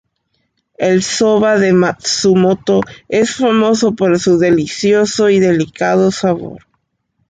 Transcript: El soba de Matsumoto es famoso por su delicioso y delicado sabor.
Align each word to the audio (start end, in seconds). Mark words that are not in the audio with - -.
El 0.79 1.03
soba 1.03 1.59
de 1.59 1.73
Matsumoto 1.73 2.81
es 3.07 3.35
famoso 3.35 3.93
por 3.93 4.17
su 4.19 4.39
delicioso 4.39 5.29
y 5.29 5.39
delicado 5.39 6.09
sabor. 6.09 6.65